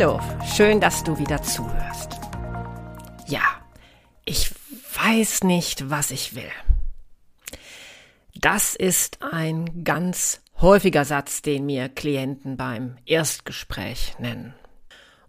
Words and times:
Hallo, 0.00 0.20
schön, 0.54 0.80
dass 0.80 1.02
du 1.02 1.18
wieder 1.18 1.42
zuhörst. 1.42 2.20
Ja, 3.26 3.42
ich 4.24 4.54
weiß 4.94 5.42
nicht, 5.42 5.90
was 5.90 6.12
ich 6.12 6.36
will. 6.36 6.52
Das 8.36 8.76
ist 8.76 9.18
ein 9.24 9.82
ganz 9.82 10.40
häufiger 10.60 11.04
Satz, 11.04 11.42
den 11.42 11.66
mir 11.66 11.88
Klienten 11.88 12.56
beim 12.56 12.96
Erstgespräch 13.06 14.14
nennen. 14.20 14.54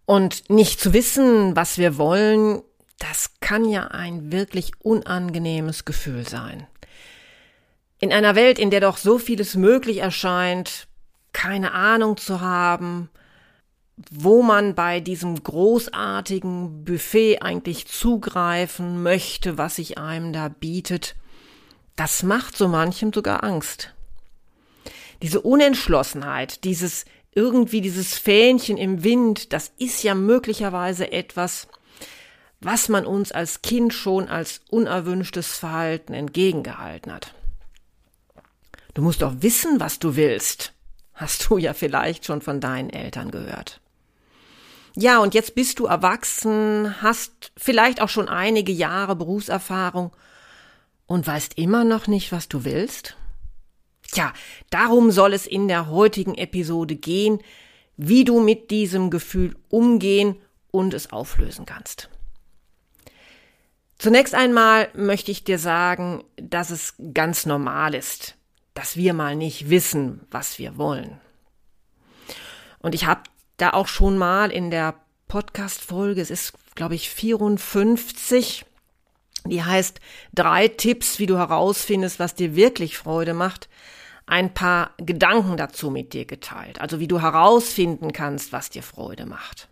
Und 0.06 0.52
nicht 0.52 0.80
zu 0.80 0.94
wissen, 0.94 1.56
was 1.56 1.80
wir 1.80 1.98
wollen, 1.98 2.62
das 3.00 3.40
kann 3.40 3.66
ja 3.66 3.88
ein 3.88 4.32
wirklich 4.32 4.74
unangenehmes 4.84 5.84
Gefühl 5.84 6.28
sein. 6.28 6.68
In 8.00 8.14
einer 8.14 8.36
Welt, 8.36 8.60
in 8.60 8.70
der 8.70 8.82
doch 8.82 8.98
so 8.98 9.18
vieles 9.18 9.56
möglich 9.56 9.98
erscheint, 9.98 10.88
keine 11.34 11.72
Ahnung 11.72 12.18
zu 12.18 12.42
haben, 12.42 13.10
wo 14.10 14.42
man 14.42 14.76
bei 14.76 15.00
diesem 15.02 15.42
großartigen 15.44 16.86
Buffet 16.86 17.42
eigentlich 17.42 17.88
zugreifen 17.88 19.04
möchte, 19.04 19.58
was 19.58 19.76
sich 19.76 19.98
einem 19.98 20.32
da 20.32 20.48
bietet, 20.48 21.16
das 21.96 22.24
macht 22.24 22.56
so 22.56 22.70
manchem 22.70 23.12
sogar 23.12 23.44
Angst. 23.44 23.94
Diese 25.22 25.42
Unentschlossenheit, 25.42 26.64
dieses 26.64 27.04
irgendwie 27.36 27.82
dieses 27.82 28.18
Fähnchen 28.18 28.78
im 28.78 29.04
Wind, 29.04 29.54
das 29.54 29.72
ist 29.78 30.02
ja 30.04 30.16
möglicherweise 30.16 31.12
etwas, 31.12 31.68
was 32.62 32.90
man 32.90 33.06
uns 33.06 33.32
als 33.32 33.62
Kind 33.62 33.94
schon 33.94 34.28
als 34.28 34.62
unerwünschtes 34.70 35.58
Verhalten 35.58 36.14
entgegengehalten 36.14 37.14
hat. 37.14 37.34
Du 38.94 39.02
musst 39.02 39.22
doch 39.22 39.36
wissen, 39.40 39.80
was 39.80 40.00
du 40.00 40.16
willst, 40.16 40.74
hast 41.14 41.50
du 41.50 41.58
ja 41.58 41.74
vielleicht 41.74 42.26
schon 42.26 42.42
von 42.42 42.60
deinen 42.60 42.90
Eltern 42.90 43.30
gehört. 43.30 43.82
Ja, 44.96 45.20
und 45.20 45.34
jetzt 45.34 45.56
bist 45.56 45.80
du 45.80 45.86
erwachsen, 45.86 47.02
hast 47.02 47.52
vielleicht 47.56 48.02
auch 48.02 48.10
schon 48.10 48.28
einige 48.28 48.72
Jahre 48.72 49.16
Berufserfahrung 49.16 50.12
und 51.06 51.26
weißt 51.26 51.58
immer 51.58 51.84
noch 51.84 52.08
nicht, 52.08 52.32
was 52.32 52.50
du 52.50 52.64
willst? 52.64 53.16
Tja, 54.12 54.34
darum 54.70 55.12
soll 55.12 55.34
es 55.34 55.46
in 55.46 55.68
der 55.68 55.90
heutigen 55.90 56.36
Episode 56.36 56.96
gehen, 56.96 57.40
wie 57.98 58.24
du 58.24 58.40
mit 58.40 58.72
diesem 58.72 59.10
Gefühl 59.10 59.56
umgehen 59.70 60.36
und 60.72 60.94
es 60.94 61.12
auflösen 61.12 61.66
kannst. 61.66 62.10
Zunächst 63.98 64.34
einmal 64.34 64.90
möchte 64.96 65.30
ich 65.30 65.44
dir 65.44 65.60
sagen, 65.60 66.24
dass 66.38 66.70
es 66.70 66.96
ganz 67.14 67.46
normal 67.46 67.94
ist, 67.94 68.36
dass 68.74 68.96
wir 68.96 69.14
mal 69.14 69.36
nicht 69.36 69.70
wissen, 69.70 70.22
was 70.32 70.58
wir 70.58 70.78
wollen. 70.78 71.20
Und 72.80 72.96
ich 72.96 73.06
habe 73.06 73.24
da 73.62 73.72
auch 73.72 73.88
schon 73.88 74.18
mal 74.18 74.52
in 74.52 74.72
der 74.72 74.96
Podcast-Folge, 75.28 76.22
es 76.22 76.32
ist, 76.32 76.54
glaube 76.76 76.96
ich, 76.96 77.10
54, 77.10 78.66
die 79.46 79.64
heißt 79.64 80.00
drei 80.34 80.68
Tipps, 80.68 81.20
wie 81.20 81.26
du 81.26 81.38
herausfindest, 81.38 82.20
was 82.20 82.36
dir 82.36 82.56
wirklich 82.56 82.98
Freude 82.98 83.34
macht, 83.34 83.70
ein 84.26 84.54
paar 84.54 84.92
Gedanken 84.98 85.58
dazu 85.58 85.90
mit 85.90 86.14
dir 86.14 86.26
geteilt. 86.26 86.82
Also 86.82 87.00
wie 87.00 87.08
du 87.08 87.22
herausfinden 87.22 88.14
kannst, 88.14 88.52
was 88.54 88.70
dir 88.70 88.84
Freude 88.84 89.26
macht. 89.26 89.68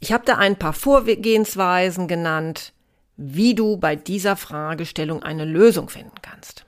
Ich 0.00 0.12
habe 0.12 0.24
da 0.24 0.36
ein 0.36 0.56
paar 0.56 0.72
Vorgehensweisen 0.74 2.08
genannt, 2.08 2.72
wie 3.16 3.54
du 3.54 3.76
bei 3.76 3.96
dieser 3.96 4.36
Fragestellung 4.36 5.22
eine 5.22 5.44
Lösung 5.44 5.88
finden 5.88 6.20
kannst. 6.20 6.64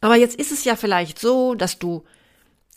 Aber 0.00 0.16
jetzt 0.16 0.36
ist 0.36 0.52
es 0.52 0.64
ja 0.64 0.76
vielleicht 0.76 1.18
so, 1.18 1.54
dass 1.54 1.78
du 1.78 2.04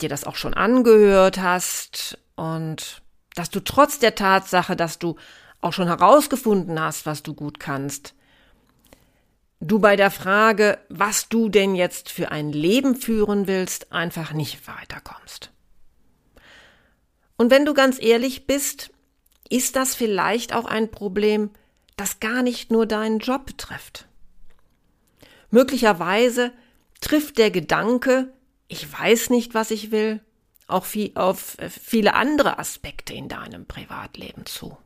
dir 0.00 0.08
das 0.08 0.24
auch 0.24 0.36
schon 0.36 0.54
angehört 0.54 1.38
hast 1.38 2.18
und 2.36 3.02
dass 3.34 3.50
du 3.50 3.60
trotz 3.60 3.98
der 3.98 4.14
Tatsache, 4.14 4.76
dass 4.76 4.98
du 4.98 5.16
auch 5.60 5.72
schon 5.72 5.86
herausgefunden 5.86 6.80
hast, 6.80 7.06
was 7.06 7.22
du 7.22 7.34
gut 7.34 7.58
kannst, 7.58 8.14
du 9.60 9.78
bei 9.78 9.96
der 9.96 10.10
Frage, 10.10 10.78
was 10.88 11.28
du 11.28 11.48
denn 11.48 11.74
jetzt 11.74 12.10
für 12.10 12.30
ein 12.30 12.52
Leben 12.52 12.96
führen 12.96 13.46
willst, 13.46 13.92
einfach 13.92 14.32
nicht 14.32 14.68
weiterkommst. 14.68 15.50
Und 17.36 17.50
wenn 17.50 17.64
du 17.64 17.74
ganz 17.74 18.00
ehrlich 18.00 18.46
bist, 18.46 18.90
ist 19.48 19.76
das 19.76 19.94
vielleicht 19.94 20.54
auch 20.54 20.66
ein 20.66 20.90
Problem, 20.90 21.50
das 21.96 22.20
gar 22.20 22.42
nicht 22.42 22.70
nur 22.70 22.86
deinen 22.86 23.18
Job 23.18 23.46
betrifft. 23.46 24.06
Möglicherweise 25.50 26.52
trifft 27.00 27.38
der 27.38 27.50
Gedanke, 27.50 28.32
ich 28.68 28.90
weiß 28.90 29.30
nicht, 29.30 29.54
was 29.54 29.70
ich 29.70 29.90
will, 29.90 30.20
auch 30.66 30.84
viel, 30.84 31.12
auf 31.14 31.58
äh, 31.58 31.68
viele 31.68 32.14
andere 32.14 32.58
Aspekte 32.58 33.12
in 33.12 33.28
deinem 33.28 33.66
Privatleben 33.66 34.46
zu. 34.46 34.76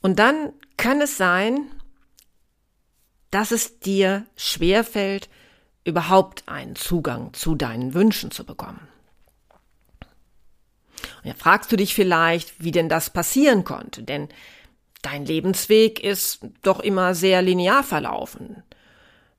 Und 0.00 0.18
dann 0.18 0.52
kann 0.76 1.00
es 1.00 1.16
sein, 1.16 1.70
dass 3.30 3.52
es 3.52 3.78
dir 3.78 4.26
schwerfällt, 4.36 5.28
überhaupt 5.84 6.48
einen 6.48 6.76
Zugang 6.76 7.32
zu 7.34 7.54
deinen 7.54 7.94
Wünschen 7.94 8.30
zu 8.30 8.44
bekommen. 8.44 8.88
Und 11.22 11.28
jetzt 11.28 11.40
fragst 11.40 11.72
du 11.72 11.76
dich 11.76 11.94
vielleicht, 11.94 12.62
wie 12.62 12.70
denn 12.70 12.88
das 12.88 13.10
passieren 13.10 13.64
konnte, 13.64 14.02
denn 14.02 14.28
dein 15.02 15.24
Lebensweg 15.24 16.00
ist 16.00 16.40
doch 16.62 16.80
immer 16.80 17.14
sehr 17.14 17.42
linear 17.42 17.82
verlaufen. 17.82 18.62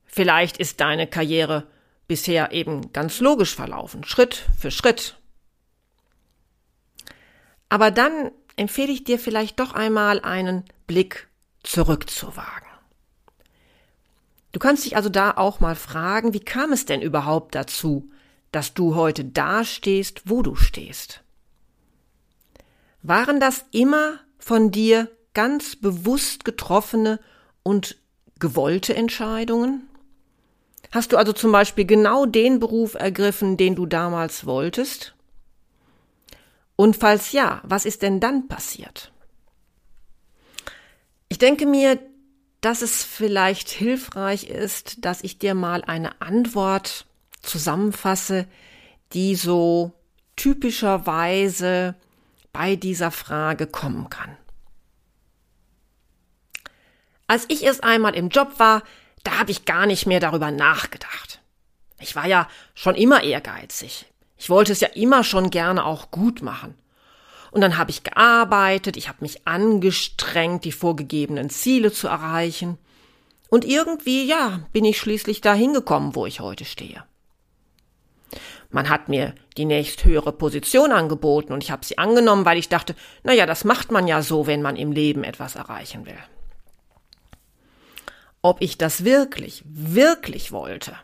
Vielleicht 0.05 0.57
ist 0.57 0.81
deine 0.81 1.07
Karriere 1.07 1.67
bisher 2.13 2.51
eben 2.51 2.93
ganz 2.93 3.21
logisch 3.21 3.55
verlaufen, 3.55 4.03
Schritt 4.03 4.45
für 4.55 4.69
Schritt. 4.69 5.17
Aber 7.69 7.89
dann 7.89 8.29
empfehle 8.55 8.91
ich 8.91 9.03
dir 9.03 9.17
vielleicht 9.17 9.59
doch 9.59 9.73
einmal 9.73 10.19
einen 10.19 10.63
Blick 10.85 11.27
zurückzuwagen. 11.63 12.67
Du 14.51 14.59
kannst 14.59 14.85
dich 14.85 14.95
also 14.95 15.09
da 15.09 15.31
auch 15.31 15.59
mal 15.59 15.73
fragen, 15.73 16.35
wie 16.35 16.39
kam 16.39 16.71
es 16.71 16.85
denn 16.85 17.01
überhaupt 17.01 17.55
dazu, 17.55 18.11
dass 18.51 18.75
du 18.75 18.93
heute 18.93 19.25
da 19.25 19.63
stehst, 19.65 20.29
wo 20.29 20.43
du 20.43 20.53
stehst? 20.53 21.23
Waren 23.01 23.39
das 23.39 23.65
immer 23.71 24.19
von 24.37 24.69
dir 24.69 25.09
ganz 25.33 25.75
bewusst 25.75 26.45
getroffene 26.45 27.19
und 27.63 27.97
gewollte 28.37 28.95
Entscheidungen? 28.95 29.89
Hast 30.93 31.11
du 31.11 31.17
also 31.17 31.33
zum 31.33 31.51
Beispiel 31.51 31.85
genau 31.85 32.27
den 32.27 32.59
Beruf 32.59 32.93
ergriffen, 32.93 33.57
den 33.57 33.73
du 33.73 33.87
damals 33.87 34.45
wolltest? 34.45 35.15
Und 36.75 36.95
falls 36.97 37.31
ja, 37.31 37.61
was 37.63 37.85
ist 37.85 38.03
denn 38.03 38.19
dann 38.19 38.47
passiert? 38.47 39.11
Ich 41.29 41.39
denke 41.39 41.65
mir, 41.65 41.97
dass 42.61 42.83
es 42.83 43.03
vielleicht 43.03 43.69
hilfreich 43.69 44.51
ist, 44.51 45.03
dass 45.03 45.23
ich 45.23 45.39
dir 45.39 45.55
mal 45.55 45.83
eine 45.83 46.21
Antwort 46.21 47.07
zusammenfasse, 47.41 48.45
die 49.13 49.33
so 49.33 49.93
typischerweise 50.35 51.95
bei 52.51 52.75
dieser 52.75 53.09
Frage 53.09 53.65
kommen 53.65 54.11
kann. 54.11 54.37
Als 57.25 57.45
ich 57.47 57.63
erst 57.63 57.83
einmal 57.83 58.13
im 58.13 58.29
Job 58.29 58.59
war, 58.59 58.83
da 59.23 59.39
habe 59.39 59.51
ich 59.51 59.65
gar 59.65 59.85
nicht 59.85 60.05
mehr 60.05 60.19
darüber 60.19 60.51
nachgedacht. 60.51 61.41
Ich 61.99 62.15
war 62.15 62.27
ja 62.27 62.47
schon 62.75 62.95
immer 62.95 63.23
ehrgeizig. 63.23 64.05
Ich 64.37 64.49
wollte 64.49 64.73
es 64.73 64.81
ja 64.81 64.89
immer 64.89 65.23
schon 65.23 65.49
gerne 65.49 65.85
auch 65.85 66.11
gut 66.11 66.41
machen. 66.41 66.75
Und 67.51 67.61
dann 67.61 67.77
habe 67.77 67.91
ich 67.91 68.03
gearbeitet, 68.03 68.97
ich 68.97 69.07
habe 69.07 69.19
mich 69.21 69.47
angestrengt, 69.47 70.65
die 70.65 70.71
vorgegebenen 70.71 71.49
Ziele 71.49 71.91
zu 71.91 72.07
erreichen. 72.07 72.77
Und 73.47 73.63
irgendwie, 73.63 74.25
ja, 74.25 74.61
bin 74.73 74.83
ich 74.83 74.97
schließlich 74.97 75.39
dahin 75.39 75.73
gekommen, 75.73 76.15
wo 76.15 76.25
ich 76.25 76.39
heute 76.39 76.65
stehe. 76.65 77.03
Man 78.71 78.89
hat 78.89 79.07
mir 79.07 79.35
die 79.55 79.65
nächsthöhere 79.65 80.31
Position 80.31 80.91
angeboten 80.91 81.53
und 81.53 81.63
ich 81.63 81.69
habe 81.69 81.85
sie 81.85 81.99
angenommen, 81.99 82.43
weil 82.43 82.57
ich 82.57 82.69
dachte, 82.69 82.95
na 83.21 83.31
ja, 83.31 83.45
das 83.45 83.63
macht 83.63 83.91
man 83.91 84.07
ja 84.07 84.23
so, 84.23 84.47
wenn 84.47 84.63
man 84.63 84.75
im 84.75 84.91
Leben 84.91 85.23
etwas 85.23 85.55
erreichen 85.55 86.07
will. 86.07 86.17
Ob 88.43 88.61
ich 88.61 88.77
das 88.77 89.03
wirklich, 89.03 89.63
wirklich 89.65 90.51
wollte, 90.51 90.95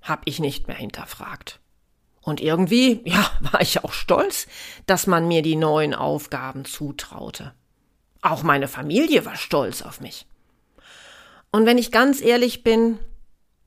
habe 0.00 0.22
ich 0.24 0.38
nicht 0.38 0.68
mehr 0.68 0.76
hinterfragt. 0.76 1.60
Und 2.22 2.40
irgendwie, 2.40 3.02
ja, 3.04 3.30
war 3.52 3.60
ich 3.60 3.84
auch 3.84 3.92
stolz, 3.92 4.46
dass 4.86 5.06
man 5.06 5.28
mir 5.28 5.42
die 5.42 5.56
neuen 5.56 5.92
Aufgaben 5.92 6.64
zutraute. 6.64 7.52
Auch 8.22 8.42
meine 8.42 8.68
Familie 8.68 9.26
war 9.26 9.36
stolz 9.36 9.82
auf 9.82 10.00
mich. 10.00 10.26
Und 11.50 11.66
wenn 11.66 11.76
ich 11.78 11.92
ganz 11.92 12.22
ehrlich 12.22 12.62
bin, 12.62 12.98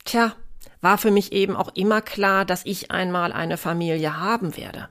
tja, 0.04 0.36
war 0.82 0.98
für 0.98 1.12
mich 1.12 1.32
eben 1.32 1.56
auch 1.56 1.76
immer 1.76 2.02
klar, 2.02 2.46
dass 2.46 2.66
ich 2.66 2.92
einmal 2.92 3.32
eine 3.32 3.58
Familie 3.58 4.20
haben 4.20 4.58
werde. 4.58 4.90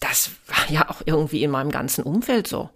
Das 0.00 0.30
war 0.46 0.70
ja 0.70 0.88
auch 0.88 1.02
irgendwie 1.04 1.42
in 1.42 1.50
meinem 1.50 1.70
ganzen 1.70 2.02
Umfeld 2.02 2.46
so. 2.46 2.70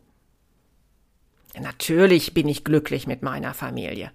Natürlich 1.58 2.35
bin 2.35 2.49
ich 2.49 2.64
glücklich 2.64 3.06
mit 3.06 3.23
meiner 3.23 3.55
Familie, 3.55 4.11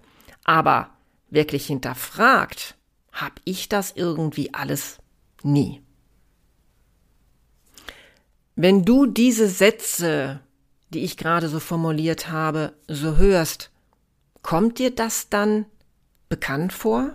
aber 0.50 0.90
wirklich 1.28 1.68
hinterfragt 1.68 2.74
habe 3.12 3.36
ich 3.44 3.68
das 3.68 3.92
irgendwie 3.94 4.52
alles 4.52 4.98
nie. 5.44 5.80
Wenn 8.56 8.84
du 8.84 9.06
diese 9.06 9.46
Sätze, 9.46 10.40
die 10.92 11.04
ich 11.04 11.16
gerade 11.16 11.48
so 11.48 11.60
formuliert 11.60 12.32
habe, 12.32 12.72
so 12.88 13.16
hörst, 13.16 13.70
kommt 14.42 14.80
dir 14.80 14.92
das 14.92 15.28
dann 15.28 15.66
bekannt 16.28 16.72
vor? 16.72 17.14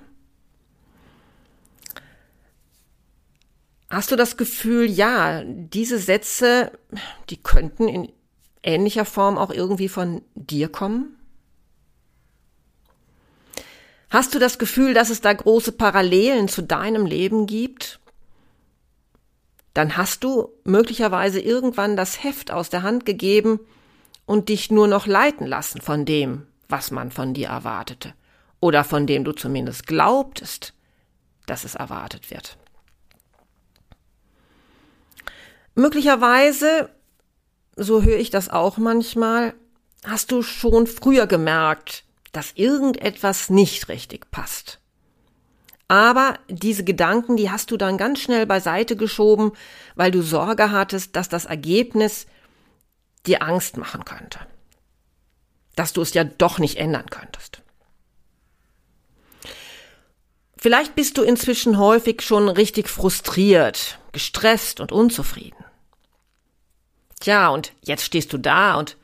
Hast 3.89 4.13
du 4.13 4.15
das 4.15 4.37
Gefühl, 4.37 4.89
ja, 4.89 5.43
diese 5.43 5.99
Sätze, 5.99 6.71
die 7.29 7.37
könnten 7.37 7.89
in 7.89 8.13
ähnlicher 8.63 9.03
Form 9.03 9.37
auch 9.37 9.51
irgendwie 9.51 9.89
von 9.89 10.21
dir 10.35 10.69
kommen? 10.69 11.17
Hast 14.15 14.33
du 14.33 14.39
das 14.39 14.57
Gefühl, 14.57 14.93
dass 14.93 15.09
es 15.09 15.19
da 15.19 15.33
große 15.33 15.73
Parallelen 15.73 16.47
zu 16.47 16.61
deinem 16.61 17.05
Leben 17.05 17.47
gibt? 17.47 17.99
Dann 19.73 19.97
hast 19.97 20.23
du 20.23 20.53
möglicherweise 20.63 21.41
irgendwann 21.41 21.97
das 21.97 22.23
Heft 22.23 22.49
aus 22.49 22.69
der 22.69 22.81
Hand 22.81 23.05
gegeben 23.05 23.59
und 24.25 24.47
dich 24.47 24.71
nur 24.71 24.87
noch 24.87 25.05
leiten 25.05 25.45
lassen 25.45 25.81
von 25.81 26.05
dem, 26.05 26.47
was 26.69 26.91
man 26.91 27.11
von 27.11 27.33
dir 27.33 27.49
erwartete 27.49 28.13
oder 28.61 28.85
von 28.85 29.05
dem 29.05 29.25
du 29.25 29.33
zumindest 29.33 29.85
glaubtest, 29.85 30.73
dass 31.45 31.65
es 31.65 31.75
erwartet 31.75 32.31
wird. 32.31 32.57
Möglicherweise, 35.73 36.89
so 37.75 38.01
höre 38.01 38.19
ich 38.19 38.29
das 38.29 38.47
auch 38.47 38.77
manchmal, 38.77 39.55
hast 40.05 40.31
du 40.31 40.41
schon 40.41 40.87
früher 40.87 41.27
gemerkt, 41.27 42.04
dass 42.35 42.51
irgendetwas 42.55 43.49
nicht 43.49 43.89
richtig 43.89 44.29
passt. 44.31 44.79
Aber 45.87 46.39
diese 46.49 46.83
Gedanken, 46.83 47.37
die 47.37 47.51
hast 47.51 47.69
du 47.71 47.77
dann 47.77 47.97
ganz 47.97 48.19
schnell 48.19 48.45
beiseite 48.45 48.95
geschoben, 48.95 49.51
weil 49.95 50.11
du 50.11 50.21
Sorge 50.21 50.71
hattest, 50.71 51.15
dass 51.15 51.29
das 51.29 51.45
Ergebnis 51.45 52.25
dir 53.25 53.43
Angst 53.43 53.77
machen 53.77 54.03
könnte. 54.03 54.39
Dass 55.75 55.93
du 55.93 56.01
es 56.01 56.13
ja 56.13 56.23
doch 56.23 56.57
nicht 56.57 56.77
ändern 56.77 57.09
könntest. 57.09 57.61
Vielleicht 60.57 60.95
bist 60.95 61.17
du 61.17 61.21
inzwischen 61.21 61.77
häufig 61.77 62.21
schon 62.21 62.49
richtig 62.49 62.89
frustriert, 62.89 63.99
gestresst 64.11 64.79
und 64.79 64.91
unzufrieden. 64.91 65.63
Tja, 67.19 67.49
und 67.49 67.73
jetzt 67.81 68.03
stehst 68.03 68.33
du 68.33 68.39
da 68.39 68.75
und 68.75 68.97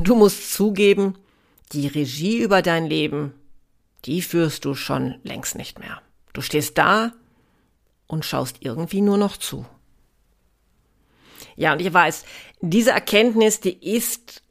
du 0.00 0.14
musst 0.14 0.52
zugeben, 0.54 1.18
die 1.72 1.86
Regie 1.86 2.38
über 2.38 2.62
dein 2.62 2.86
Leben, 2.86 3.34
die 4.04 4.22
führst 4.22 4.64
du 4.64 4.74
schon 4.74 5.16
längst 5.22 5.54
nicht 5.56 5.78
mehr. 5.78 6.00
Du 6.32 6.40
stehst 6.40 6.78
da 6.78 7.12
und 8.06 8.24
schaust 8.24 8.58
irgendwie 8.60 9.00
nur 9.00 9.18
noch 9.18 9.36
zu. 9.36 9.64
Ja, 11.56 11.72
und 11.72 11.80
ich 11.80 11.92
weiß, 11.92 12.24
diese 12.60 12.90
Erkenntnis, 12.90 13.60
die 13.60 13.94
ist 13.94 14.42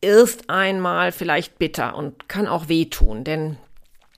erst 0.00 0.50
einmal 0.50 1.12
vielleicht 1.12 1.58
bitter 1.58 1.96
und 1.96 2.28
kann 2.28 2.46
auch 2.46 2.68
wehtun, 2.68 3.24
denn 3.24 3.56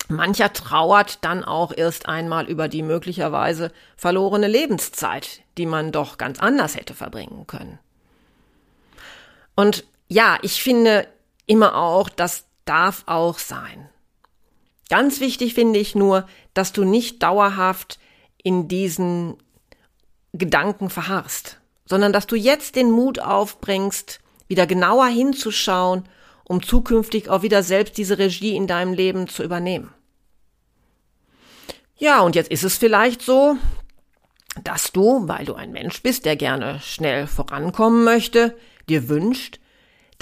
mancher 0.08 0.52
trauert 0.52 1.24
dann 1.24 1.44
auch 1.44 1.72
erst 1.76 2.06
einmal 2.08 2.46
über 2.46 2.68
die 2.68 2.82
möglicherweise 2.82 3.70
verlorene 3.96 4.48
Lebenszeit, 4.48 5.42
die 5.58 5.66
man 5.66 5.92
doch 5.92 6.18
ganz 6.18 6.38
anders 6.40 6.76
hätte 6.76 6.94
verbringen 6.94 7.46
können. 7.46 7.78
Und 9.54 9.84
ja, 10.08 10.38
ich 10.42 10.62
finde 10.62 11.06
immer 11.46 11.76
auch, 11.76 12.08
das 12.08 12.46
darf 12.64 13.04
auch 13.06 13.38
sein. 13.38 13.88
Ganz 14.90 15.20
wichtig 15.20 15.54
finde 15.54 15.78
ich 15.78 15.94
nur, 15.94 16.26
dass 16.52 16.72
du 16.72 16.84
nicht 16.84 17.22
dauerhaft 17.22 17.98
in 18.42 18.68
diesen 18.68 19.36
Gedanken 20.32 20.90
verharrst, 20.90 21.60
sondern 21.86 22.12
dass 22.12 22.26
du 22.26 22.36
jetzt 22.36 22.76
den 22.76 22.90
Mut 22.90 23.18
aufbringst, 23.18 24.20
wieder 24.46 24.66
genauer 24.66 25.06
hinzuschauen, 25.06 26.04
um 26.44 26.62
zukünftig 26.62 27.30
auch 27.30 27.42
wieder 27.42 27.62
selbst 27.62 27.96
diese 27.96 28.18
Regie 28.18 28.54
in 28.54 28.66
deinem 28.66 28.92
Leben 28.92 29.28
zu 29.28 29.42
übernehmen. 29.42 29.92
Ja, 31.96 32.20
und 32.20 32.34
jetzt 32.34 32.50
ist 32.50 32.64
es 32.64 32.76
vielleicht 32.76 33.22
so, 33.22 33.56
dass 34.62 34.92
du, 34.92 35.26
weil 35.26 35.46
du 35.46 35.54
ein 35.54 35.72
Mensch 35.72 36.02
bist, 36.02 36.24
der 36.24 36.36
gerne 36.36 36.80
schnell 36.80 37.26
vorankommen 37.26 38.04
möchte, 38.04 38.56
dir 38.88 39.08
wünscht, 39.08 39.58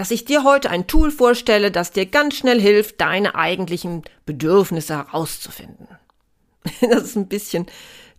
dass 0.02 0.10
ich 0.10 0.24
dir 0.24 0.42
heute 0.42 0.68
ein 0.68 0.88
Tool 0.88 1.12
vorstelle, 1.12 1.70
das 1.70 1.92
dir 1.92 2.06
ganz 2.06 2.34
schnell 2.34 2.60
hilft, 2.60 3.00
deine 3.00 3.36
eigentlichen 3.36 4.02
Bedürfnisse 4.26 4.96
herauszufinden. 4.96 5.86
Das 6.80 7.04
ist 7.04 7.14
ein 7.14 7.28
bisschen 7.28 7.66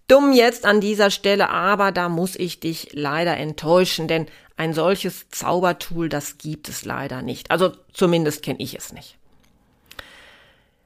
dumm 0.08 0.32
jetzt 0.32 0.66
an 0.66 0.80
dieser 0.80 1.12
Stelle, 1.12 1.50
aber 1.50 1.92
da 1.92 2.08
muss 2.08 2.38
ich 2.38 2.62
dich 2.62 2.94
leider 2.94 3.36
enttäuschen, 3.36 4.08
denn 4.08 4.28
ein 4.56 4.74
solches 4.74 5.30
Zaubertool, 5.30 6.08
das 6.08 6.38
gibt 6.38 6.70
es 6.70 6.86
leider 6.86 7.22
nicht. 7.22 7.52
Also 7.52 7.74
zumindest 7.92 8.44
kenne 8.44 8.62
ich 8.62 8.78
es 8.78 8.94
nicht. 8.94 9.18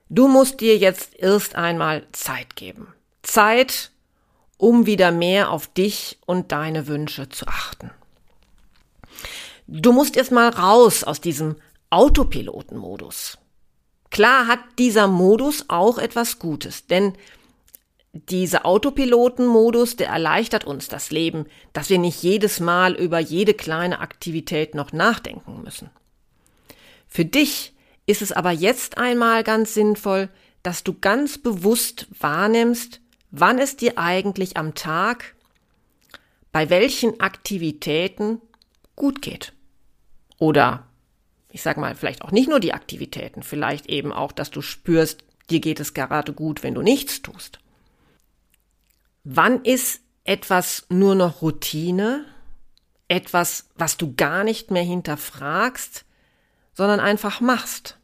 Du 0.09 0.27
musst 0.27 0.61
dir 0.61 0.77
jetzt 0.77 1.13
erst 1.13 1.53
einmal 1.53 2.07
Zeit 2.11 2.55
geben. 2.55 2.87
Zeit, 3.21 3.91
um 4.57 4.87
wieder 4.87 5.11
mehr 5.11 5.51
auf 5.51 5.67
dich 5.67 6.17
und 6.25 6.51
deine 6.51 6.87
Wünsche 6.87 7.29
zu 7.29 7.45
achten. 7.45 7.91
Du 9.67 9.91
musst 9.91 10.15
erst 10.15 10.31
mal 10.31 10.49
raus 10.49 11.03
aus 11.03 11.19
diesem 11.19 11.57
Autopilotenmodus. 11.89 13.37
Klar 14.09 14.47
hat 14.47 14.59
dieser 14.79 15.07
Modus 15.07 15.65
auch 15.67 15.97
etwas 15.97 16.39
Gutes, 16.39 16.87
denn 16.87 17.13
dieser 18.13 18.65
Autopilotenmodus, 18.65 19.97
der 19.97 20.07
erleichtert 20.07 20.63
uns 20.63 20.87
das 20.87 21.11
Leben, 21.11 21.45
dass 21.73 21.89
wir 21.89 21.99
nicht 21.99 22.23
jedes 22.23 22.61
Mal 22.61 22.95
über 22.95 23.19
jede 23.19 23.53
kleine 23.53 23.99
Aktivität 23.99 24.73
noch 24.73 24.93
nachdenken 24.93 25.61
müssen. 25.63 25.89
Für 27.07 27.25
dich 27.25 27.73
ist 28.05 28.21
es 28.21 28.31
aber 28.31 28.51
jetzt 28.51 28.97
einmal 28.97 29.43
ganz 29.43 29.73
sinnvoll, 29.73 30.29
dass 30.63 30.85
du 30.85 30.97
ganz 30.97 31.37
bewusst 31.37 32.07
wahrnimmst, 32.17 33.01
wann 33.31 33.59
es 33.59 33.75
dir 33.75 33.97
eigentlich 33.97 34.55
am 34.55 34.73
Tag 34.75 35.35
bei 36.53 36.69
welchen 36.69 37.19
Aktivitäten 37.19 38.41
gut 38.95 39.21
geht. 39.21 39.53
Oder 40.39 40.87
ich 41.49 41.61
sag 41.61 41.77
mal, 41.77 41.95
vielleicht 41.95 42.21
auch 42.21 42.31
nicht 42.31 42.49
nur 42.49 42.59
die 42.59 42.73
Aktivitäten, 42.73 43.43
vielleicht 43.43 43.87
eben 43.87 44.11
auch, 44.11 44.31
dass 44.31 44.51
du 44.51 44.61
spürst, 44.61 45.23
dir 45.49 45.59
geht 45.59 45.79
es 45.79 45.93
gerade 45.93 46.33
gut, 46.33 46.63
wenn 46.63 46.73
du 46.73 46.81
nichts 46.81 47.21
tust. 47.21 47.59
Wann 49.23 49.63
ist 49.63 50.01
etwas 50.23 50.85
nur 50.89 51.15
noch 51.15 51.41
Routine? 51.41 52.25
Etwas, 53.07 53.69
was 53.75 53.97
du 53.97 54.13
gar 54.15 54.43
nicht 54.43 54.71
mehr 54.71 54.83
hinterfragst, 54.83 56.05
sondern 56.73 56.99
einfach 56.99 57.39
machst? 57.39 57.97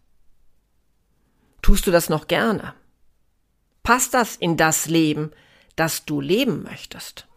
Tust 1.61 1.85
du 1.85 1.91
das 1.91 2.09
noch 2.09 2.27
gerne? 2.27 2.73
Passt 3.83 4.13
das 4.13 4.37
in 4.37 4.55
das 4.55 4.87
Leben, 4.87 5.31
das 5.75 6.05
du 6.05 6.21
leben 6.21 6.63
möchtest? 6.63 7.27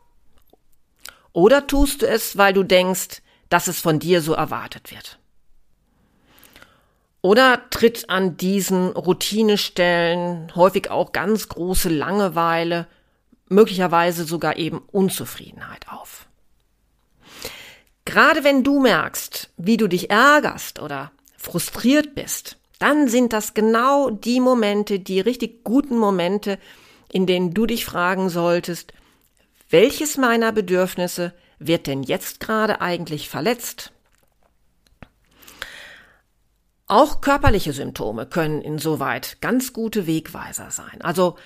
Oder 1.32 1.66
tust 1.66 2.02
du 2.02 2.08
es, 2.08 2.38
weil 2.38 2.54
du 2.54 2.62
denkst, 2.62 3.20
dass 3.48 3.68
es 3.68 3.80
von 3.80 3.98
dir 3.98 4.22
so 4.22 4.32
erwartet 4.32 4.90
wird. 4.90 5.18
Oder 7.22 7.68
tritt 7.70 8.08
an 8.08 8.36
diesen 8.36 8.90
Routinestellen 8.90 10.54
häufig 10.54 10.90
auch 10.90 11.12
ganz 11.12 11.48
große 11.48 11.88
Langeweile, 11.88 12.86
möglicherweise 13.48 14.24
sogar 14.24 14.56
eben 14.56 14.78
Unzufriedenheit 14.78 15.88
auf. 15.88 16.26
Gerade 18.04 18.44
wenn 18.44 18.62
du 18.62 18.80
merkst, 18.80 19.50
wie 19.56 19.76
du 19.76 19.88
dich 19.88 20.10
ärgerst 20.10 20.80
oder 20.80 21.10
frustriert 21.36 22.14
bist, 22.14 22.58
dann 22.78 23.08
sind 23.08 23.32
das 23.32 23.54
genau 23.54 24.10
die 24.10 24.40
Momente, 24.40 25.00
die 25.00 25.20
richtig 25.20 25.64
guten 25.64 25.98
Momente, 25.98 26.58
in 27.10 27.26
denen 27.26 27.54
du 27.54 27.66
dich 27.66 27.84
fragen 27.84 28.28
solltest, 28.28 28.92
welches 29.70 30.16
meiner 30.16 30.52
Bedürfnisse 30.52 31.32
wird, 31.58 31.86
denn 31.86 32.02
jetzt 32.02 32.40
gerade 32.40 32.80
eigentlich 32.80 33.28
verletzt? 33.28 33.92
Auch 36.86 37.20
körperliche 37.20 37.72
Symptome 37.72 38.26
können 38.26 38.62
insoweit 38.62 39.40
ganz 39.40 39.72
gute 39.72 40.06
Wegweiser 40.06 40.70
sein. 40.70 41.02
Also 41.02 41.36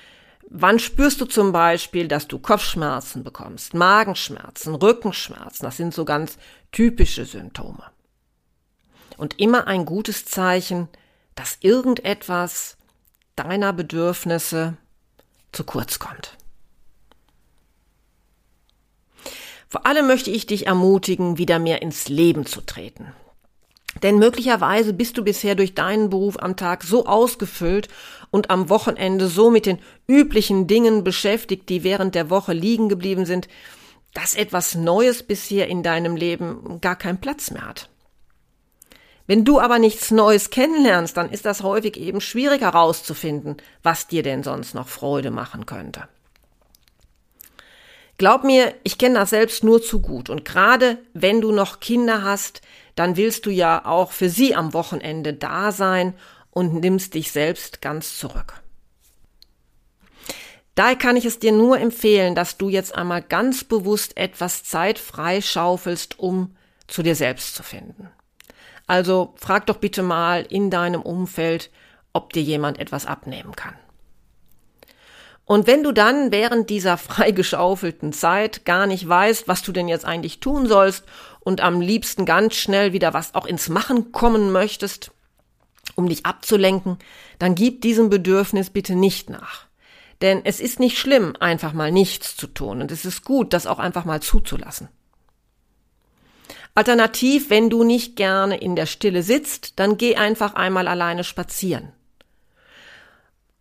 wann 0.51 0.79
spürst 0.79 1.21
du 1.21 1.25
zum 1.25 1.53
Beispiel, 1.53 2.09
dass 2.09 2.29
du 2.29 2.39
Kopfschmerzen 2.39 3.25
bekommst, 3.25 3.73
Magenschmerzen, 3.73 4.75
Rückenschmerzen, 4.75 5.65
das 5.65 5.79
sind 5.79 5.95
so 5.95 6.05
ganz 6.05 6.37
typische 6.73 7.25
Symptome. 7.25 7.85
Und 9.17 9.39
immer 9.39 9.67
ein 9.67 9.87
gutes 9.87 10.27
Zeichen, 10.27 10.89
dass 11.35 11.59
irgendetwas 11.61 12.77
deiner 13.37 13.73
Bedürfnisse 13.73 14.77
zu 15.53 15.65
kurz 15.65 15.99
kommt. 15.99 16.37
Vor 19.71 19.87
allem 19.87 20.09
möchte 20.09 20.33
ich 20.33 20.47
dich 20.47 20.67
ermutigen, 20.67 21.39
wieder 21.39 21.61
mehr 21.61 21.81
ins 21.81 22.09
Leben 22.09 22.45
zu 22.45 22.61
treten. 22.61 23.15
Denn 24.03 24.19
möglicherweise 24.19 24.93
bist 24.93 25.17
du 25.17 25.23
bisher 25.23 25.55
durch 25.55 25.75
deinen 25.75 26.11
Beruf 26.11 26.37
am 26.41 26.57
Tag 26.57 26.83
so 26.83 27.07
ausgefüllt 27.07 27.89
und 28.33 28.51
am 28.51 28.69
Wochenende 28.69 29.29
so 29.29 29.49
mit 29.49 29.67
den 29.67 29.79
üblichen 30.09 30.67
Dingen 30.67 31.05
beschäftigt, 31.05 31.69
die 31.69 31.85
während 31.85 32.17
der 32.17 32.31
Woche 32.31 32.53
liegen 32.53 32.89
geblieben 32.89 33.27
sind, 33.27 33.47
dass 34.13 34.35
etwas 34.35 34.75
Neues 34.75 35.23
bisher 35.23 35.69
in 35.69 35.85
deinem 35.85 36.17
Leben 36.17 36.81
gar 36.81 36.97
keinen 36.97 37.21
Platz 37.21 37.53
mehr 37.53 37.67
hat. 37.67 37.89
Wenn 39.29 39.45
du 39.45 39.61
aber 39.61 39.79
nichts 39.79 40.11
Neues 40.11 40.51
kennenlernst, 40.51 41.17
dann 41.17 41.31
ist 41.31 41.47
das 41.47 41.63
häufig 41.63 41.97
eben 41.97 42.21
schwierig 42.21 42.63
herauszufinden, 42.63 43.59
was 43.85 44.09
dir 44.09 44.25
denn 44.25 44.43
sonst 44.43 44.75
noch 44.75 44.89
Freude 44.89 45.31
machen 45.31 45.67
könnte. 45.67 46.09
Glaub 48.21 48.45
mir, 48.45 48.75
ich 48.83 48.99
kenne 48.99 49.19
das 49.19 49.31
selbst 49.31 49.65
nur 49.65 49.81
zu 49.81 50.03
gut. 50.03 50.29
Und 50.29 50.45
gerade 50.45 50.99
wenn 51.15 51.41
du 51.41 51.53
noch 51.53 51.81
Kinder 51.81 52.23
hast, 52.23 52.61
dann 52.95 53.17
willst 53.17 53.47
du 53.47 53.51
ja 53.51 53.87
auch 53.87 54.13
für 54.13 54.29
sie 54.29 54.55
am 54.55 54.75
Wochenende 54.75 55.33
da 55.33 55.73
sein 55.73 56.13
und 56.51 56.75
nimmst 56.75 57.15
dich 57.15 57.33
selbst 57.33 57.81
ganz 57.81 58.19
zurück. 58.19 58.61
Daher 60.75 60.97
kann 60.97 61.17
ich 61.17 61.25
es 61.25 61.39
dir 61.39 61.53
nur 61.53 61.79
empfehlen, 61.79 62.35
dass 62.35 62.59
du 62.59 62.69
jetzt 62.69 62.95
einmal 62.95 63.23
ganz 63.23 63.65
bewusst 63.65 64.19
etwas 64.19 64.65
Zeit 64.65 64.99
freischaufelst, 64.99 66.19
um 66.19 66.55
zu 66.89 67.03
dir 67.03 67.15
selbst 67.15 67.55
zu 67.55 67.63
finden. 67.63 68.11
Also 68.87 69.33
frag 69.37 69.65
doch 69.65 69.79
bitte 69.79 70.03
mal 70.03 70.43
in 70.43 70.69
deinem 70.69 71.01
Umfeld, 71.01 71.71
ob 72.13 72.35
dir 72.35 72.43
jemand 72.43 72.81
etwas 72.81 73.07
abnehmen 73.07 73.57
kann. 73.57 73.77
Und 75.51 75.67
wenn 75.67 75.83
du 75.83 75.91
dann 75.91 76.31
während 76.31 76.71
dieser 76.71 76.97
freigeschaufelten 77.11 78.13
Zeit 78.13 78.65
gar 78.65 78.87
nicht 78.87 79.09
weißt, 79.09 79.49
was 79.49 79.63
du 79.63 79.73
denn 79.73 79.89
jetzt 79.89 80.05
eigentlich 80.05 80.39
tun 80.39 80.69
sollst 80.69 81.03
und 81.41 81.61
am 81.61 81.81
liebsten 81.81 82.25
ganz 82.25 82.55
schnell 82.55 82.93
wieder 82.93 83.15
was 83.15 83.35
auch 83.35 83.47
ins 83.47 83.69
Machen 83.69 84.13
kommen 84.13 84.53
möchtest, 84.53 85.11
um 85.97 86.09
dich 86.09 86.25
abzulenken, 86.25 86.99
dann 87.41 87.57
gib 87.57 87.83
diesem 87.83 88.11
Bedürfnis 88.11 88.71
bitte 88.71 88.95
nicht 88.95 89.29
nach. 89.29 89.67
Denn 90.23 90.43
es 90.45 90.61
ist 90.61 90.79
nicht 90.79 91.01
schlimm, 91.01 91.35
einfach 91.41 91.73
mal 91.73 91.91
nichts 91.91 92.37
zu 92.37 92.47
tun 92.47 92.81
und 92.81 92.93
es 92.93 93.05
ist 93.05 93.25
gut, 93.25 93.53
das 93.53 93.67
auch 93.67 93.81
einfach 93.81 94.05
mal 94.05 94.23
zuzulassen. 94.23 94.87
Alternativ, 96.77 97.51
wenn 97.51 97.71
du 97.71 97.83
nicht 97.83 98.15
gerne 98.15 98.57
in 98.57 98.77
der 98.77 98.87
Stille 98.87 99.25
sitzt, 99.25 99.81
dann 99.81 99.97
geh 99.97 100.15
einfach 100.15 100.55
einmal 100.55 100.87
alleine 100.87 101.25
spazieren. 101.25 101.91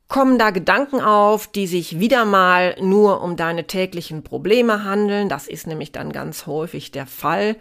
Kommen 0.09 0.39
da 0.39 0.49
Gedanken 0.49 1.01
auf, 1.01 1.47
die 1.47 1.67
sich 1.67 1.99
wieder 1.99 2.25
mal 2.25 2.75
nur 2.81 3.21
um 3.21 3.35
deine 3.35 3.67
täglichen 3.67 4.23
Probleme 4.23 4.83
handeln, 4.83 5.29
das 5.29 5.47
ist 5.47 5.67
nämlich 5.67 5.91
dann 5.91 6.11
ganz 6.11 6.47
häufig 6.47 6.89
der 6.89 7.05
Fall, 7.05 7.55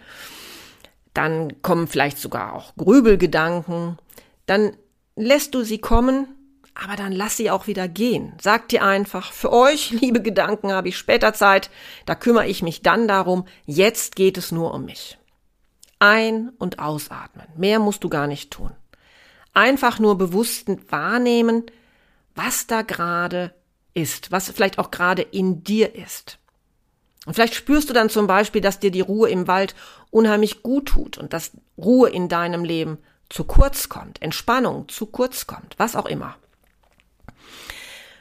dann 1.12 1.60
kommen 1.60 1.88
vielleicht 1.88 2.16
sogar 2.16 2.54
auch 2.54 2.74
Grübelgedanken, 2.76 3.98
dann 4.46 4.72
lässt 5.14 5.54
du 5.54 5.62
sie 5.62 5.76
kommen, 5.76 6.26
aber 6.74 6.96
dann 6.96 7.12
lass 7.12 7.36
sie 7.36 7.50
auch 7.50 7.66
wieder 7.66 7.86
gehen. 7.86 8.32
Sag 8.40 8.70
dir 8.70 8.82
einfach, 8.82 9.30
für 9.32 9.52
euch, 9.52 9.90
liebe 10.00 10.22
Gedanken, 10.22 10.72
habe 10.72 10.88
ich 10.88 10.96
später 10.96 11.34
Zeit, 11.34 11.68
da 12.06 12.14
kümmere 12.14 12.46
ich 12.46 12.62
mich 12.62 12.80
dann 12.80 13.08
darum, 13.08 13.44
jetzt 13.66 14.16
geht 14.16 14.38
es 14.38 14.52
nur 14.52 14.72
um 14.72 14.86
mich. 14.86 15.18
Ein- 15.98 16.52
und 16.58 16.78
ausatmen. 16.78 17.48
Mehr 17.58 17.78
musst 17.78 18.04
du 18.04 18.08
gar 18.08 18.26
nicht 18.26 18.50
tun. 18.50 18.70
Einfach 19.52 19.98
nur 19.98 20.16
bewusst 20.16 20.70
wahrnehmen, 20.90 21.66
was 22.38 22.66
da 22.66 22.82
gerade 22.82 23.52
ist, 23.94 24.30
was 24.30 24.48
vielleicht 24.50 24.78
auch 24.78 24.90
gerade 24.90 25.22
in 25.22 25.64
dir 25.64 25.94
ist. 25.94 26.38
Und 27.26 27.34
vielleicht 27.34 27.54
spürst 27.54 27.90
du 27.90 27.92
dann 27.92 28.08
zum 28.08 28.26
Beispiel, 28.26 28.60
dass 28.60 28.78
dir 28.78 28.90
die 28.90 29.00
Ruhe 29.00 29.28
im 29.28 29.48
Wald 29.48 29.74
unheimlich 30.10 30.62
gut 30.62 30.86
tut 30.86 31.18
und 31.18 31.32
dass 31.32 31.50
Ruhe 31.76 32.08
in 32.08 32.28
deinem 32.28 32.64
Leben 32.64 32.98
zu 33.28 33.44
kurz 33.44 33.88
kommt, 33.88 34.22
Entspannung 34.22 34.88
zu 34.88 35.06
kurz 35.06 35.46
kommt, 35.46 35.74
was 35.78 35.96
auch 35.96 36.06
immer. 36.06 36.36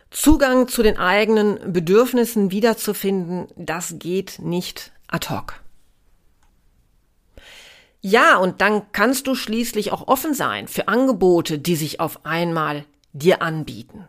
Zugang 0.10 0.68
zu 0.68 0.84
den 0.84 0.98
eigenen 0.98 1.72
Bedürfnissen 1.72 2.52
wiederzufinden, 2.52 3.48
das 3.56 3.96
geht 4.00 4.40
nicht 4.40 4.92
ad 5.08 5.30
hoc. 5.30 5.62
Ja, 8.02 8.38
und 8.38 8.62
dann 8.62 8.92
kannst 8.94 9.28
du 9.28 9.36
schließlich 9.36 9.92
auch 9.92 10.08
offen 10.08 10.34
sein 10.34 10.68
für 10.68 10.88
Angebote, 10.88 11.60
die 11.60 11.76
sich 11.76 12.00
auf 12.00 12.26
einmal 12.26 12.86
dir 13.18 13.42
anbieten. 13.42 14.08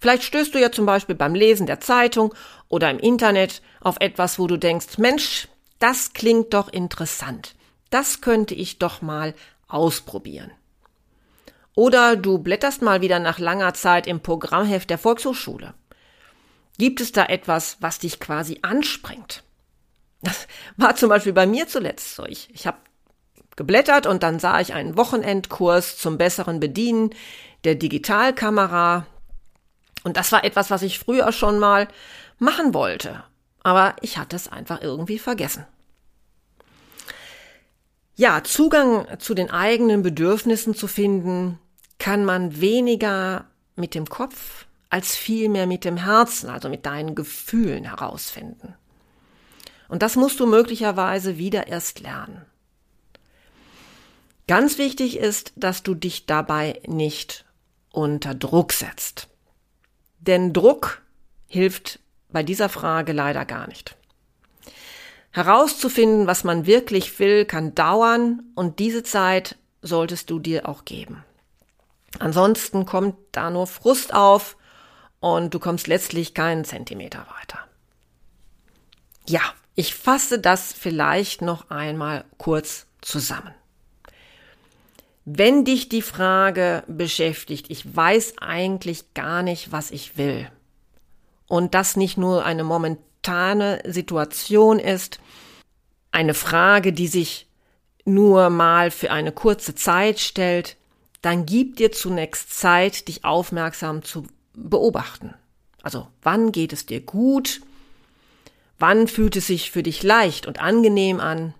Vielleicht 0.00 0.24
stößt 0.24 0.54
du 0.54 0.60
ja 0.60 0.70
zum 0.70 0.86
Beispiel 0.86 1.14
beim 1.14 1.34
Lesen 1.34 1.66
der 1.66 1.80
Zeitung 1.80 2.34
oder 2.68 2.90
im 2.90 2.98
Internet 2.98 3.62
auf 3.80 3.96
etwas, 4.00 4.38
wo 4.38 4.46
du 4.46 4.58
denkst, 4.58 4.98
Mensch, 4.98 5.48
das 5.78 6.12
klingt 6.12 6.52
doch 6.52 6.68
interessant. 6.68 7.54
Das 7.90 8.20
könnte 8.20 8.54
ich 8.54 8.78
doch 8.78 9.02
mal 9.02 9.34
ausprobieren. 9.68 10.50
Oder 11.74 12.16
du 12.16 12.38
blätterst 12.38 12.82
mal 12.82 13.00
wieder 13.00 13.18
nach 13.18 13.38
langer 13.38 13.74
Zeit 13.74 14.06
im 14.06 14.20
Programmheft 14.20 14.90
der 14.90 14.98
Volkshochschule. 14.98 15.74
Gibt 16.78 17.00
es 17.00 17.12
da 17.12 17.26
etwas, 17.26 17.78
was 17.80 17.98
dich 17.98 18.20
quasi 18.20 18.58
anspringt? 18.62 19.42
Das 20.22 20.48
war 20.76 20.96
zum 20.96 21.08
Beispiel 21.08 21.32
bei 21.32 21.46
mir 21.46 21.66
zuletzt 21.66 22.14
so. 22.14 22.24
Ich, 22.24 22.48
ich 22.52 22.66
habe 22.66 22.78
geblättert 23.56 24.06
und 24.06 24.22
dann 24.22 24.38
sah 24.38 24.60
ich 24.60 24.74
einen 24.74 24.96
Wochenendkurs 24.96 25.96
zum 25.98 26.18
besseren 26.18 26.60
Bedienen 26.60 27.10
der 27.64 27.74
Digitalkamera. 27.74 29.06
Und 30.02 30.16
das 30.16 30.32
war 30.32 30.44
etwas, 30.44 30.70
was 30.70 30.82
ich 30.82 30.98
früher 30.98 31.32
schon 31.32 31.58
mal 31.58 31.88
machen 32.38 32.74
wollte. 32.74 33.24
Aber 33.62 33.96
ich 34.02 34.18
hatte 34.18 34.36
es 34.36 34.48
einfach 34.48 34.82
irgendwie 34.82 35.18
vergessen. 35.18 35.66
Ja, 38.16 38.44
Zugang 38.44 39.06
zu 39.18 39.34
den 39.34 39.50
eigenen 39.50 40.02
Bedürfnissen 40.02 40.74
zu 40.74 40.86
finden, 40.86 41.58
kann 41.98 42.24
man 42.24 42.60
weniger 42.60 43.46
mit 43.76 43.94
dem 43.94 44.08
Kopf 44.08 44.66
als 44.90 45.16
vielmehr 45.16 45.66
mit 45.66 45.84
dem 45.84 45.96
Herzen, 45.96 46.48
also 46.48 46.68
mit 46.68 46.86
deinen 46.86 47.16
Gefühlen 47.16 47.84
herausfinden. 47.84 48.74
Und 49.88 50.02
das 50.02 50.14
musst 50.14 50.38
du 50.38 50.46
möglicherweise 50.46 51.38
wieder 51.38 51.66
erst 51.66 52.00
lernen. 52.00 52.44
Ganz 54.46 54.78
wichtig 54.78 55.16
ist, 55.16 55.52
dass 55.56 55.82
du 55.82 55.94
dich 55.94 56.26
dabei 56.26 56.80
nicht 56.86 57.43
unter 57.94 58.34
Druck 58.34 58.72
setzt. 58.72 59.28
Denn 60.18 60.52
Druck 60.52 61.02
hilft 61.46 62.00
bei 62.30 62.42
dieser 62.42 62.68
Frage 62.68 63.12
leider 63.12 63.44
gar 63.44 63.68
nicht. 63.68 63.96
Herauszufinden, 65.30 66.26
was 66.26 66.44
man 66.44 66.66
wirklich 66.66 67.18
will, 67.18 67.44
kann 67.44 67.74
dauern 67.74 68.42
und 68.54 68.78
diese 68.78 69.02
Zeit 69.02 69.56
solltest 69.82 70.30
du 70.30 70.38
dir 70.38 70.68
auch 70.68 70.84
geben. 70.84 71.24
Ansonsten 72.18 72.86
kommt 72.86 73.16
da 73.32 73.50
nur 73.50 73.66
Frust 73.66 74.14
auf 74.14 74.56
und 75.20 75.52
du 75.52 75.58
kommst 75.58 75.86
letztlich 75.86 76.34
keinen 76.34 76.64
Zentimeter 76.64 77.26
weiter. 77.40 77.58
Ja, 79.26 79.40
ich 79.74 79.94
fasse 79.94 80.38
das 80.38 80.72
vielleicht 80.72 81.42
noch 81.42 81.70
einmal 81.70 82.24
kurz 82.38 82.86
zusammen. 83.00 83.54
Wenn 85.24 85.64
dich 85.64 85.88
die 85.88 86.02
Frage 86.02 86.84
beschäftigt, 86.86 87.66
ich 87.70 87.96
weiß 87.96 88.34
eigentlich 88.40 89.14
gar 89.14 89.42
nicht, 89.42 89.72
was 89.72 89.90
ich 89.90 90.18
will, 90.18 90.50
und 91.46 91.74
das 91.74 91.96
nicht 91.96 92.16
nur 92.16 92.44
eine 92.44 92.64
momentane 92.64 93.82
Situation 93.86 94.78
ist, 94.78 95.18
eine 96.10 96.34
Frage, 96.34 96.92
die 96.92 97.06
sich 97.06 97.46
nur 98.04 98.50
mal 98.50 98.90
für 98.90 99.10
eine 99.10 99.32
kurze 99.32 99.74
Zeit 99.74 100.20
stellt, 100.20 100.76
dann 101.22 101.46
gib 101.46 101.76
dir 101.76 101.90
zunächst 101.90 102.58
Zeit, 102.58 103.08
dich 103.08 103.24
aufmerksam 103.24 104.02
zu 104.02 104.26
beobachten. 104.52 105.34
Also 105.82 106.06
wann 106.22 106.52
geht 106.52 106.72
es 106.72 106.86
dir 106.86 107.00
gut? 107.00 107.62
Wann 108.78 109.08
fühlt 109.08 109.36
es 109.36 109.46
sich 109.46 109.70
für 109.70 109.82
dich 109.82 110.02
leicht 110.02 110.46
und 110.46 110.60
angenehm 110.60 111.20
an? 111.20 111.54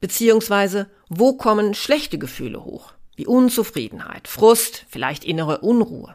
Beziehungsweise, 0.00 0.88
wo 1.10 1.32
kommen 1.32 1.74
schlechte 1.74 2.18
Gefühle 2.18 2.64
hoch? 2.64 2.92
Wie 3.16 3.26
Unzufriedenheit, 3.26 4.28
Frust, 4.28 4.86
vielleicht 4.88 5.24
innere 5.24 5.58
Unruhe. 5.58 6.14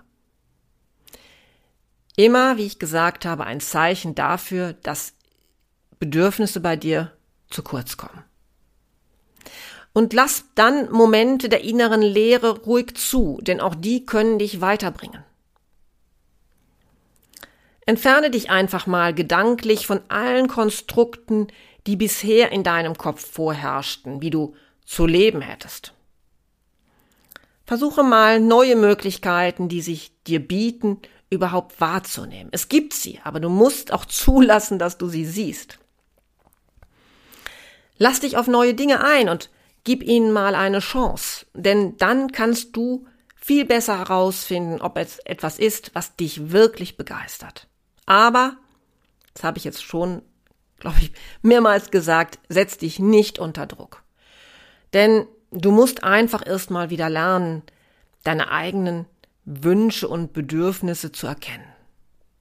Immer, 2.16 2.56
wie 2.56 2.66
ich 2.66 2.80
gesagt 2.80 3.26
habe, 3.26 3.44
ein 3.44 3.60
Zeichen 3.60 4.16
dafür, 4.16 4.72
dass 4.72 5.14
Bedürfnisse 6.00 6.62
bei 6.62 6.78
dir 6.78 7.12
zu 7.50 7.62
kurz 7.62 7.98
kommen. 7.98 8.24
Und 9.92 10.14
lass 10.14 10.46
dann 10.56 10.90
Momente 10.92 11.50
der 11.50 11.66
inneren 11.66 12.02
Leere 12.02 12.62
ruhig 12.62 12.96
zu, 12.96 13.40
denn 13.42 13.60
auch 13.60 13.76
die 13.76 14.06
können 14.06 14.40
dich 14.40 14.62
weiterbringen. 14.62 15.26
Entferne 17.86 18.32
dich 18.32 18.50
einfach 18.50 18.88
mal 18.88 19.14
gedanklich 19.14 19.88
von 19.88 20.00
allen 20.08 20.48
Konstrukten, 20.48 21.48
die 21.86 21.98
bisher 21.98 22.54
in 22.54 22.64
deinem 22.64 22.98
Kopf 22.98 23.30
vorherrschten, 23.30 24.22
wie 24.22 24.30
du 24.30 24.56
zu 24.86 25.06
leben 25.06 25.42
hättest. 25.42 25.94
Versuche 27.66 28.04
mal 28.04 28.40
neue 28.40 28.76
Möglichkeiten, 28.76 29.68
die 29.70 29.82
sich 29.82 30.12
dir 30.24 30.46
bieten, 30.46 31.02
überhaupt 31.30 31.82
wahrzunehmen. 31.82 32.50
Es 32.52 32.70
gibt 32.70 32.94
sie, 32.94 33.20
aber 33.24 33.40
du 33.40 33.50
musst 33.50 33.92
auch 33.92 34.06
zulassen, 34.06 34.78
dass 34.78 34.98
du 34.98 35.08
sie 35.08 35.26
siehst. 35.26 35.80
Lass 37.98 38.20
dich 38.20 38.38
auf 38.38 38.48
neue 38.48 38.74
Dinge 38.74 39.04
ein 39.04 39.30
und 39.30 39.50
gib 39.84 40.04
ihnen 40.04 40.32
mal 40.32 40.54
eine 40.54 40.80
Chance, 40.80 41.46
denn 41.54 41.98
dann 41.98 42.32
kannst 42.32 42.76
du 42.76 43.08
viel 43.36 43.66
besser 43.66 44.00
herausfinden, 44.00 44.82
ob 44.82 44.98
es 44.98 45.20
etwas 45.20 45.60
ist, 45.60 45.92
was 45.94 46.16
dich 46.16 46.52
wirklich 46.52 46.98
begeistert. 46.98 47.68
Aber, 48.06 48.58
das 49.34 49.44
habe 49.44 49.58
ich 49.58 49.64
jetzt 49.64 49.84
schon, 49.84 50.22
glaube 50.80 50.98
ich, 51.00 51.12
mehrmals 51.42 51.92
gesagt, 51.92 52.40
setz 52.50 52.78
dich 52.78 53.00
nicht 53.00 53.40
unter 53.40 53.66
Druck. 53.66 54.05
Denn 54.96 55.28
du 55.52 55.72
musst 55.72 56.06
einfach 56.06 56.48
erstmal 56.48 56.90
wieder 56.90 57.10
lernen, 57.10 57.64
deine 58.24 58.50
eigenen 58.50 59.06
Wünsche 59.44 60.08
und 60.08 60.32
Bedürfnisse 60.32 61.12
zu 61.12 61.28
erkennen. 61.28 61.68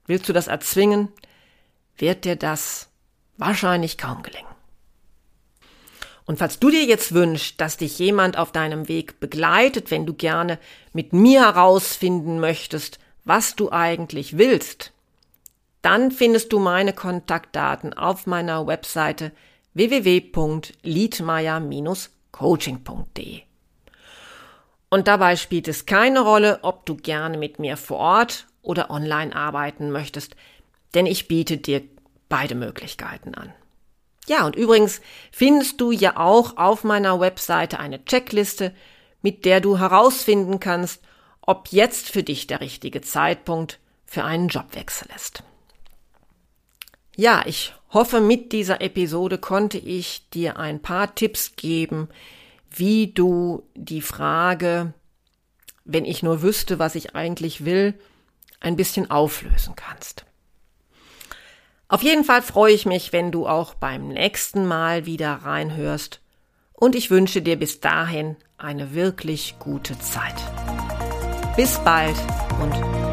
Willst 0.06 0.28
du 0.28 0.32
das 0.32 0.46
erzwingen, 0.46 1.08
wird 1.96 2.24
dir 2.24 2.36
das 2.36 2.88
wahrscheinlich 3.38 3.98
kaum 3.98 4.22
gelingen. 4.22 4.46
Und 6.26 6.38
falls 6.38 6.60
du 6.60 6.70
dir 6.70 6.84
jetzt 6.84 7.12
wünschst, 7.12 7.60
dass 7.60 7.76
dich 7.76 7.98
jemand 7.98 8.38
auf 8.38 8.52
deinem 8.52 8.86
Weg 8.86 9.18
begleitet, 9.18 9.90
wenn 9.90 10.06
du 10.06 10.14
gerne 10.14 10.60
mit 10.92 11.12
mir 11.12 11.40
herausfinden 11.40 12.38
möchtest, 12.38 13.00
was 13.24 13.56
du 13.56 13.72
eigentlich 13.72 14.38
willst, 14.38 14.92
dann 15.82 16.12
findest 16.12 16.52
du 16.52 16.60
meine 16.60 16.92
Kontaktdaten 16.92 17.94
auf 17.94 18.28
meiner 18.28 18.66
Webseite 18.66 19.32
www.liedmeier-coaching.de. 22.34 23.42
Und 24.90 25.08
dabei 25.08 25.36
spielt 25.36 25.66
es 25.68 25.86
keine 25.86 26.20
Rolle, 26.20 26.60
ob 26.62 26.86
du 26.86 26.96
gerne 26.96 27.36
mit 27.36 27.58
mir 27.58 27.76
vor 27.76 27.98
Ort 27.98 28.46
oder 28.62 28.90
online 28.90 29.34
arbeiten 29.34 29.90
möchtest, 29.90 30.36
denn 30.94 31.06
ich 31.06 31.26
biete 31.26 31.56
dir 31.56 31.82
beide 32.28 32.54
Möglichkeiten 32.54 33.34
an. 33.34 33.52
Ja, 34.26 34.46
und 34.46 34.56
übrigens 34.56 35.00
findest 35.32 35.80
du 35.80 35.90
ja 35.90 36.16
auch 36.16 36.56
auf 36.56 36.84
meiner 36.84 37.20
Webseite 37.20 37.78
eine 37.78 38.04
Checkliste, 38.04 38.74
mit 39.20 39.44
der 39.44 39.60
du 39.60 39.78
herausfinden 39.78 40.60
kannst, 40.60 41.02
ob 41.40 41.68
jetzt 41.68 42.10
für 42.10 42.22
dich 42.22 42.46
der 42.46 42.60
richtige 42.60 43.00
Zeitpunkt 43.00 43.80
für 44.06 44.24
einen 44.24 44.48
Jobwechsel 44.48 45.08
ist. 45.14 45.42
Ja, 47.16 47.42
ich 47.46 47.72
hoffe, 47.90 48.20
mit 48.20 48.52
dieser 48.52 48.80
Episode 48.80 49.38
konnte 49.38 49.78
ich 49.78 50.28
dir 50.30 50.58
ein 50.58 50.82
paar 50.82 51.14
Tipps 51.14 51.54
geben, 51.56 52.08
wie 52.70 53.12
du 53.12 53.62
die 53.74 54.00
Frage, 54.00 54.94
wenn 55.84 56.04
ich 56.04 56.22
nur 56.22 56.42
wüsste, 56.42 56.78
was 56.78 56.96
ich 56.96 57.14
eigentlich 57.14 57.64
will, 57.64 57.94
ein 58.60 58.76
bisschen 58.76 59.10
auflösen 59.10 59.76
kannst. 59.76 60.24
Auf 61.86 62.02
jeden 62.02 62.24
Fall 62.24 62.42
freue 62.42 62.72
ich 62.72 62.86
mich, 62.86 63.12
wenn 63.12 63.30
du 63.30 63.46
auch 63.46 63.74
beim 63.74 64.08
nächsten 64.08 64.66
Mal 64.66 65.06
wieder 65.06 65.32
reinhörst 65.32 66.20
und 66.72 66.96
ich 66.96 67.10
wünsche 67.10 67.42
dir 67.42 67.56
bis 67.56 67.80
dahin 67.80 68.36
eine 68.56 68.94
wirklich 68.94 69.56
gute 69.60 69.96
Zeit. 69.98 70.34
Bis 71.56 71.78
bald 71.84 72.16
und 72.60 73.03